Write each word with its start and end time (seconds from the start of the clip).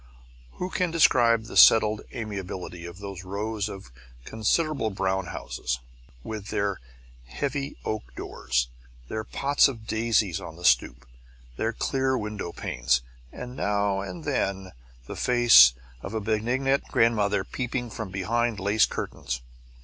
Who 0.53 0.71
can 0.71 0.89
describe 0.89 1.43
the 1.43 1.55
settled 1.55 2.01
amiability 2.11 2.87
of 2.87 2.97
those 2.97 3.23
rows 3.23 3.69
of 3.69 3.91
considerable 4.25 4.89
brown 4.89 5.27
houses, 5.27 5.79
with 6.23 6.47
their 6.47 6.79
heavy 7.27 7.77
oak 7.85 8.15
doors, 8.15 8.67
their 9.09 9.23
pots 9.23 9.67
of 9.67 9.85
daisies 9.85 10.41
on 10.41 10.55
the 10.55 10.65
stoop, 10.65 11.05
their 11.55 11.71
clear 11.71 12.17
window 12.17 12.51
panes, 12.51 13.01
and 13.31 13.55
now 13.55 14.01
and 14.01 14.23
then 14.23 14.71
the 15.05 15.15
face 15.15 15.73
of 16.01 16.15
a 16.15 16.19
benignant 16.19 16.83
grandmother 16.85 17.43
peeping 17.43 17.91
from 17.91 18.09
behind 18.09 18.59
lace 18.59 18.87
curtains. 18.87 19.41